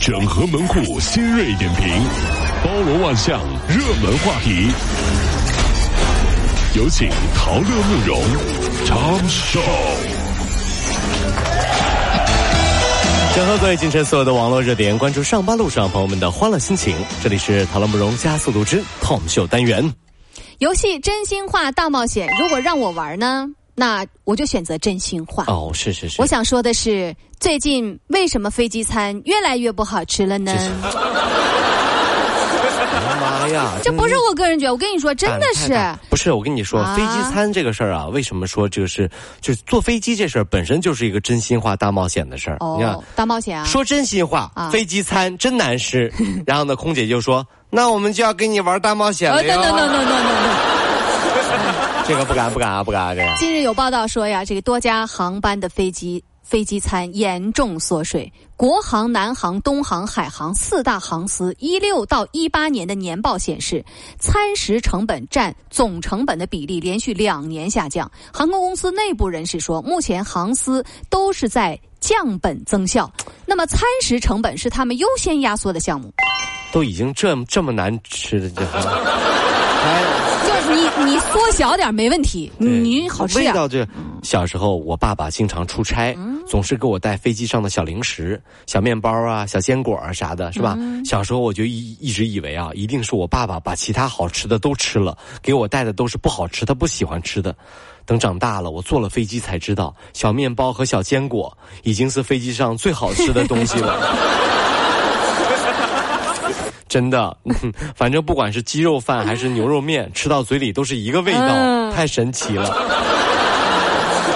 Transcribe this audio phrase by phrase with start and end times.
[0.00, 1.86] 整合门户新锐点评，
[2.64, 4.70] 包罗万象，热门话题。
[6.76, 8.22] 有请陶乐慕容
[8.86, 9.60] 长寿。
[13.34, 16.96] 整合各位京城所有的网络热点，关注上班路上朋友们的欢乐心情。
[17.22, 19.92] 这里是陶乐慕容加速度之 Tom 秀单元。
[20.58, 23.46] 游戏真心话大冒险，如果让我玩呢？
[23.78, 25.44] 那我就选择真心话。
[25.46, 26.20] 哦，是是是。
[26.20, 30.52] 我想说的是，最近为什么飞机餐越来越不好吃了呢？
[33.20, 33.72] 妈呀！
[33.82, 35.78] 这不是我个人觉得，我跟你说，真的是。
[36.10, 39.08] 不是我跟你说，飞机餐这个事儿啊，为什么说这个是
[39.40, 42.58] 就是坐飞机这事儿本身就是一个真心话大冒险的事儿？
[42.76, 43.64] 你看，大冒险啊！
[43.64, 46.12] 说真心话，飞机餐真难吃。
[46.46, 49.40] 然后呢，空姐就说：“那我们就要跟你玩大冒险了。”
[52.08, 53.36] 这个不敢不敢啊不敢啊这个。
[53.36, 58.32] 近日有报道说呀，这个多家航班的飞机飞机餐严重缩水。
[58.56, 63.84] 国航、南航、东航、海航四大航司一六到一八年的年报显示，
[64.18, 68.10] 餐食成本占总成本的比例连续两年下降。
[68.32, 73.12] 航空公司内部人士说，目前航司都是在降本增效，
[73.44, 76.10] 那么餐食成本是他们优先压缩的项目。
[76.72, 78.48] 都已经这这么难吃的
[80.48, 80.74] 这。
[80.74, 83.86] 你你缩小点没问题，你好吃味道这，
[84.22, 90.76] 小时候我爸爸经常出差，总是给我带飞机上的小零食、小面包啊、小坚果啊啥的，是吧？
[91.04, 97.54] 小时候我就一一直以为啊，一定是我爸爸把其他好吃的都吃了，给我带的都是不好吃、他不喜欢吃的。
[98.04, 103.96] 等长大了，我坐了飞机才知道，小面包和小坚果已经是飞机上最好吃的东西了。
[106.88, 107.36] 真的，
[107.94, 112.66] 反正不管是鸡肉饭还是牛肉面， 吃到嘴里都是一个味道，太神奇了。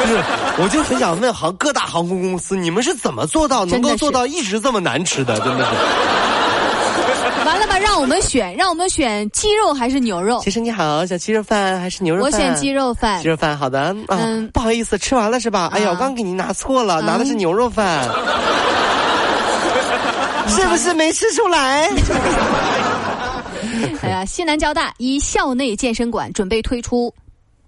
[0.00, 0.22] 就是，
[0.62, 5.38] 我就很想问航各大航空公司，你们是怎么做到能够做到一直这么难吃的？
[5.40, 5.70] 真的是。
[7.44, 10.40] 完了吧，让我们选，让我们选鸡肉还是牛肉？
[10.42, 12.32] 先生你好，想鸡肉饭还是牛肉饭？
[12.32, 13.22] 我选鸡肉饭。
[13.22, 13.94] 鸡肉饭，好的。
[14.08, 15.70] 嗯，不好意思，吃完了是吧？
[15.72, 18.08] 哎呀，我刚给您拿错了，拿的是牛肉饭。
[20.50, 21.88] 是不是没吃出来？
[24.02, 27.14] 哎呀，西南交大一校内健身馆准备推出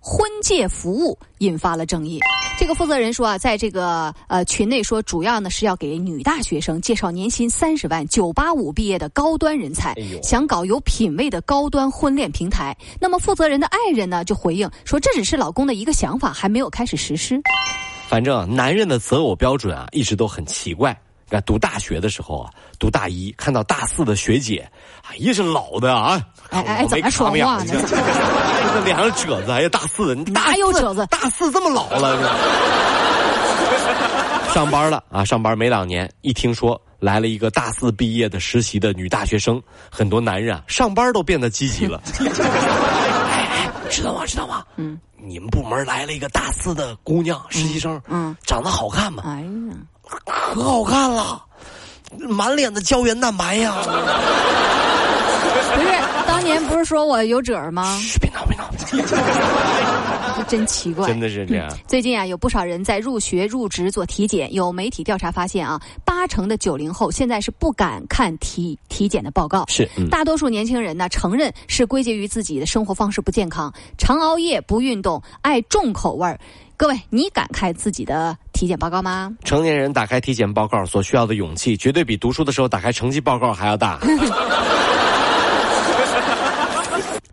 [0.00, 2.18] 婚介服务，引发了争议。
[2.58, 12.76] 这个负责人说啊，在这个呃群内说，主要呢是要给女大学生介绍年薪三十万、九八五毕业的高端人才，想搞有品位的高端婚恋平台。
[13.00, 17.40] 那么负责人的爱人呢就回应说，这只是老公的一个想法，还没有开始实施。
[18.08, 20.96] 反正男人的择偶标准啊，一直都很奇怪。
[21.40, 24.68] 读大学的时候啊，读大一看到大四的学姐，
[25.08, 26.20] 哎呀是老的啊，
[26.50, 27.64] 哎哎怎么说话呢？
[28.74, 31.06] 这脸上褶子，哎呀大四的，哪有褶子？
[31.06, 32.16] 大四这么老了，
[34.54, 42.00] 上班了啊，上班没两年，一听说来了一个大四毕业的实习的女大学生，很多男人啊上班都变得积极了。
[43.30, 44.24] 哎哎，知道吗？
[44.26, 44.62] 知道吗？
[44.76, 49.22] 嗯，你们部门来了一个大四的姑娘实习生，嗯，长得好看吗？
[49.26, 49.76] 哎呀。
[50.52, 51.42] 可好看了，
[52.28, 53.74] 满脸的胶原蛋白呀！
[55.74, 55.88] 不是，
[56.26, 57.98] 当年不是说我有褶吗？
[58.20, 58.70] 别闹，别闹！
[60.36, 61.74] 这真奇怪，真的是这样。
[61.88, 64.52] 最近啊，有不少人在入学、入职做体检。
[64.52, 69.64] 有媒体调查发现啊，八成的九零后现在是不敢看体体检的报告。
[69.68, 76.38] 是，大多数年轻人呢，承认是归结于自己的生活方式不健康，常熬夜、不运动、爱重口味儿。
[76.76, 79.28] 各位，你敢开自己的体检报告吗？
[79.42, 83.98] 成年人打开体检报告所需要的勇气，绝对比读书的时候打开成绩报告还要大。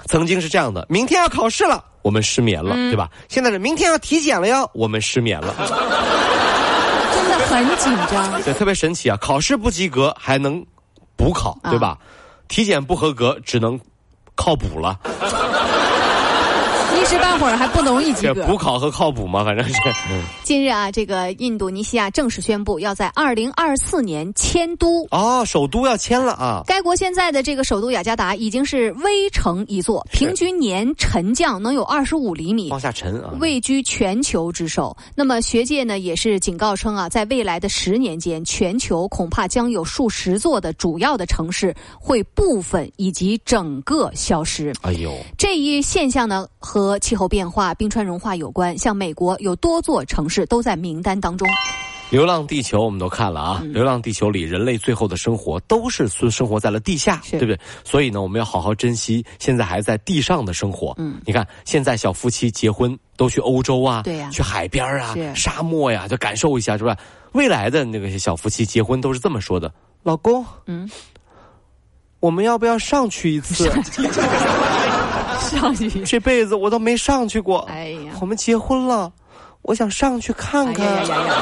[0.08, 3.08] 曾经是这样的，明天要考试了，我们失眠了，对吧？
[3.28, 5.54] 现在是明天要体检了哟，我们失眠了。
[7.14, 8.42] 真的很紧张。
[8.42, 9.16] 对，特别神奇啊！
[9.22, 10.66] 考试不及格还能
[11.16, 11.96] 补考，对吧？
[12.48, 13.80] 体检不合格只能
[14.34, 15.00] 靠补了。
[17.00, 18.46] 一时半会儿还不容易及格。
[18.46, 19.46] 补考和靠谱吗？
[19.46, 19.74] 反正是。
[20.44, 25.08] 近日啊，这个印度尼西亚正式宣布要在二零二四年迁都。
[25.12, 26.62] 哦，首都要迁了啊！
[26.68, 34.96] 该国现在的这个首都雅加达已经是危城一座，平均年沉降能有二十五厘米，往下沉啊，位居全球之首。
[35.16, 44.74] 那么学界呢也是警告称啊，在未来的十年间，全球恐怕将有数十座的主要的城市会部分以及整个消失。
[44.82, 51.48] 哎呦，这一现象呢和气候变化、冰川融化有关，像美国有多座城市都在名单当中。
[52.12, 57.60] 《流浪地球》我们都看了啊，《流浪地球》里人类最后的生活都是生生活在了地下，对不对？
[57.84, 60.96] 所以呢，我们要好好珍惜现在还在地上的生活。
[60.98, 66.98] 嗯，你看现在小夫妻结婚都去欧洲啊，对呀，去海边啊，沙漠呀，就感受一下，是吧？
[67.34, 69.72] 未来的那个小夫妻结婚都是这么说的：
[70.02, 70.90] 老公，嗯，
[72.20, 73.70] 我们要不要上去一次？
[75.50, 77.60] 上去， 这辈子我都没上去过。
[77.70, 79.12] 哎呀，我们结婚了，
[79.64, 80.86] 我想上去看看。
[80.86, 81.34] 哎呀呀呀！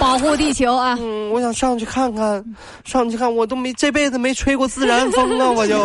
[0.00, 0.96] 保护地球啊！
[1.00, 2.44] 嗯，我想上去看看，
[2.84, 5.82] 上去看，我都没这辈子没吹过自然风啊， 我就。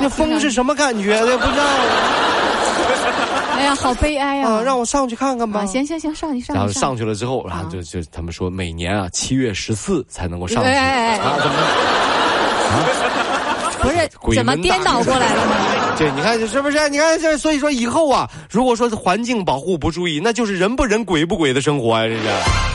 [0.00, 1.38] 那风是什么感觉的？
[1.38, 1.64] 不知道。
[3.52, 4.60] 哎呀，好悲哀啊！
[4.62, 5.64] 让我上去看看吧。
[5.66, 6.58] 行行行，上去上去。
[6.58, 10.70] 然后上去了之后，然后就就他们说每年啊七月十四才能够上去。
[10.70, 11.18] 啊？
[11.42, 11.56] 怎么？
[12.70, 12.98] 不是
[14.34, 15.94] 怎么颠倒过来了呢？
[15.98, 16.88] 对，你看是不是？
[16.88, 22.06] 你看这，所以说以后啊，如果说是环境保护不注意，那就是人不人鬼不鬼的生活啊！
[22.06, 22.22] 这是。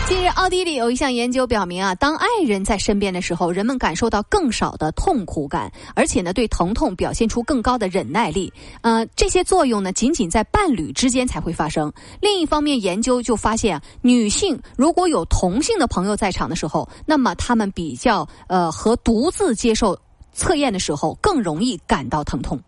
[0.08, 8.54] 近日，奥地利有一项研究表明啊，当爱人在身边的时候，人们感受到更少的痛苦感，而且呢，对疼痛表现出更高的忍耐力。
[8.82, 11.92] 呃，这些作用呢，仅仅在伴侣之间才会发生。
[12.22, 19.98] 另一方面，研究就发现啊，女性如果有同性的朋友在场的时候，那么她们比较呃和独自接受。
[20.36, 22.60] 测验的时候更容易感到疼痛。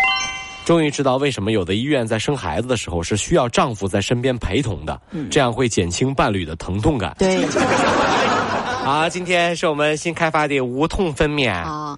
[0.65, 4.99] 终于知道为什么有的医院在生孩子的时候是需要丈夫在身边陪同的，
[5.29, 7.15] 这样会减轻伴侣的疼痛感。
[7.19, 7.45] 对。
[8.83, 11.51] 好，今天是我们新开发的无痛分娩。
[11.51, 11.97] 啊。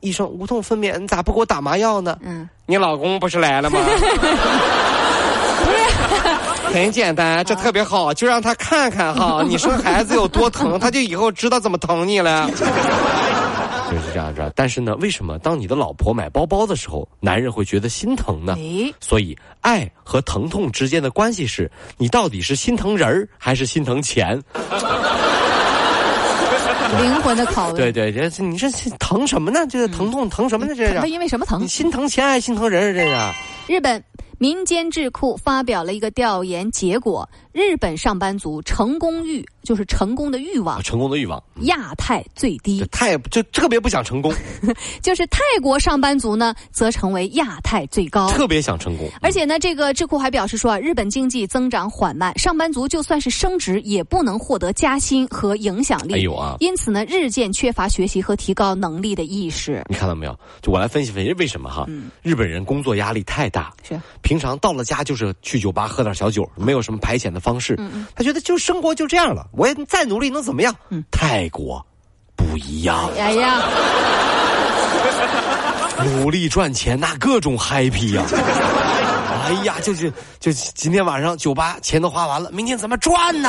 [0.00, 2.18] 医生，无痛分娩，你咋不给我打麻药呢？
[2.22, 2.48] 嗯。
[2.66, 3.80] 你老公不是来了吗？
[3.80, 5.86] 不是。
[6.72, 12.48] 很简单，这特别好，就让他看看哈，你生孩子有多疼，他就以后知道怎么疼你了。
[13.90, 18.56] 就是这样子，但是呢，为什么当你的老婆买包包的时候，男人会觉得心疼呢？
[19.00, 24.40] 所以，爱和疼痛之间的关系是，你到底是心疼人儿还是心疼钱？
[27.00, 27.74] 灵魂的拷问。
[27.74, 29.66] 对对，这你这疼什么呢？
[29.68, 30.74] 这个疼痛疼什么呢？
[30.74, 30.98] 这是？
[30.98, 31.62] 他因为什么疼？
[31.62, 32.94] 你心疼钱还是心疼人？
[32.94, 33.34] 这个？
[33.68, 34.02] 日本。
[34.38, 44.30] 民间智库发表了一个调研结果：日本上班族成功欲就是成功的欲望，成功的欲望亚太最低，太就特别不想成功。
[45.00, 49.08] 就是泰国上班族呢，则成为亚太最高，特别想成功。
[49.22, 56.14] 而且呢，这个智库还表示说啊，日本经济增长缓慢，上班族就算是升职，也不能获得加薪和影响力。
[56.14, 56.56] 哎呦啊！
[56.60, 59.82] 因此呢，日渐缺乏学习和提高能力的意识。
[59.88, 60.38] 你看到没有？
[60.60, 61.86] 就我来分析分析为什么哈？
[62.22, 63.98] 日本人工作压力太大，是。
[64.26, 67.78] 平常到了家就是去酒吧喝点小酒，没有什么排遣的方式。
[68.12, 70.74] 他觉得就生活就这样了，我也再努力能怎么样？
[71.12, 71.86] 泰国
[72.34, 73.08] 不一样。
[73.16, 73.62] 哎呀，
[76.18, 78.24] 努力赚钱那各种 happy 呀！
[79.44, 83.48] 哎呀，就是就今天晚上酒吧钱都花完了，明天怎么赚呢？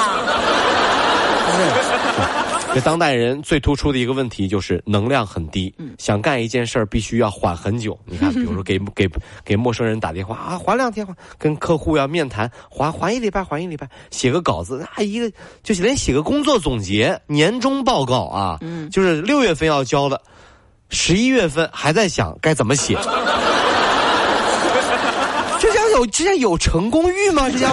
[2.74, 7.98] 这当代人最突出的一个问题就是能量很低，想干一件事儿必须要缓很久。
[8.06, 9.09] 你看，比如说给 给
[9.44, 15.31] 给陌生人打电话啊，缓两天缓；跟客户要面谈，缓缓一礼拜，缓一礼拜；写个稿子，那一个
[15.63, 18.60] 就是连写个工作总结、年终报告啊，
[18.92, 20.21] 就是六月份要交的，
[20.89, 22.95] 十一月份还在想该怎么写。
[25.60, 27.50] 这叫有这叫有成功欲吗？
[27.50, 27.71] 这家？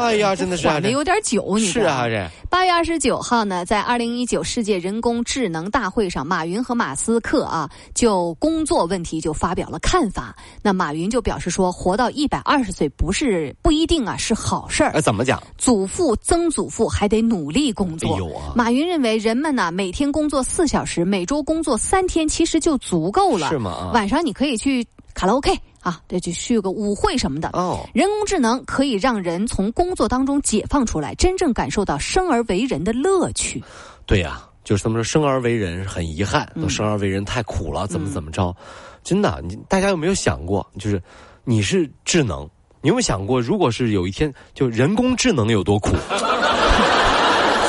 [0.00, 10.34] 哎呀，真的是缓的有点久，你是啊，这八月二十九号呢，在二零一九世界人工智能大会上，马云和马斯克啊，就工作问题就发表了看法。
[10.62, 15.00] 那马云就表示说，活到一百二十岁不是不一定啊，是好事儿。
[15.02, 15.40] 怎么讲？
[15.58, 18.18] 祖父、曾祖父还得努力工作。
[18.56, 23.50] 马云认为，人们呢每天工作四小时，每周工作三天，其实就足够了。
[23.50, 23.90] 是吗？
[23.92, 25.52] 晚上你可以去卡拉 OK。
[25.82, 27.48] 啊，得去去个舞会什么的。
[27.54, 33.62] 哦，人工智能可以让人从工作当中解放出来，真正感受到生而为人的乐趣。
[34.06, 38.54] 对呀，就是他们说生而为人很遗憾，都生而为人太苦了，怎么怎么着？
[39.02, 41.02] 真的，你大家有没有想过，就是
[41.44, 42.42] 你是智能，
[42.82, 45.90] 你有没有想过，如果是有一天就人工智能有多苦？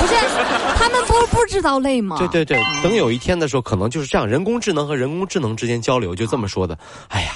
[0.02, 0.16] 不是，
[0.76, 2.18] 他们不不知道累吗？
[2.18, 6.78] 对对对，等有一天的时候，可能就是这样，人工智能和人工智能之间交流就这么说的。
[7.08, 7.32] 哎呀。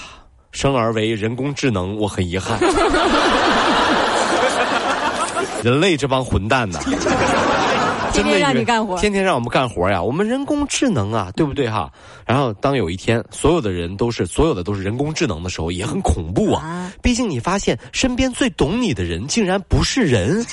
[0.55, 2.57] 生而为人工智能，我很遗憾。
[5.61, 6.79] 人类这帮混蛋呐，
[8.13, 10.01] 真的让你干活，天天让我们干活呀！
[10.01, 11.91] 我们人工智能啊，对不对哈？
[12.25, 16.89] 然后当有一天所有的人都是所有的都是人工智能的时候，也很恐怖啊！
[17.01, 20.45] 毕竟你发现身边最懂你的人，竟然不是人。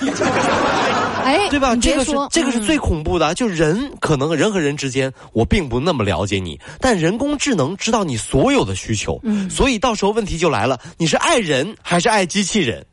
[1.24, 1.74] 哎，对吧？
[1.76, 12.84] 这个是这个是最恐怖的，就人可能人和人之间，我并不那么了解你，但人工智能知道你所有的需求，嗯，所以到时候问题就来了，你是爱人还是爱机器人？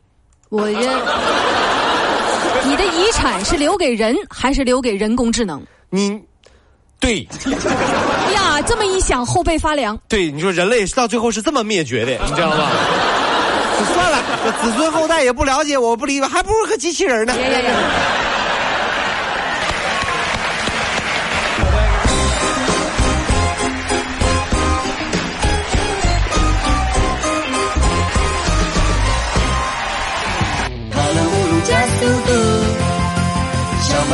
[0.49, 0.81] 我认，
[2.65, 5.61] 你的遗产是留给人还是留给人工智能？
[5.89, 6.19] 你，
[6.99, 7.21] 对，
[8.33, 9.97] 呀，这么一想后背发凉。
[10.07, 12.67] 对，你说人类到最后是这么灭绝的，你知道吗？
[13.93, 14.17] 算了，
[14.61, 17.33] 子孙后代也不了解，我不理，还不如个机器人呢。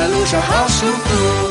[0.08, 1.45] 路上好舒服。